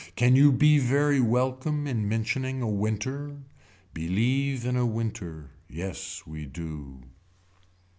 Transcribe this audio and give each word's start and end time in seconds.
Can 0.15 0.35
you 0.35 0.51
be 0.51 0.79
very 0.79 1.19
welcome 1.19 1.85
in 1.85 2.09
mentioning 2.09 2.59
a 2.63 2.67
winter. 2.67 3.37
Believe 3.93 4.65
in 4.65 4.75
a 4.75 4.83
winter. 4.83 5.51
Yes 5.69 6.23
we 6.25 6.47
do. 6.47 7.03